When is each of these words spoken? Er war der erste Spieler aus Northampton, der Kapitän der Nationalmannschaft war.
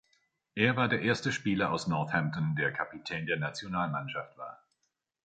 Er 0.55 0.77
war 0.77 0.87
der 0.89 1.01
erste 1.03 1.31
Spieler 1.31 1.71
aus 1.71 1.85
Northampton, 1.85 2.55
der 2.55 2.73
Kapitän 2.73 3.27
der 3.27 3.37
Nationalmannschaft 3.37 4.35
war. 4.35 4.65